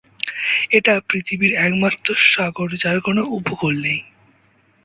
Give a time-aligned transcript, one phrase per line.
[0.71, 3.99] এটা পৃথিবীর একমাত্র 'সাগর' যার কোনো উপকূল নেই।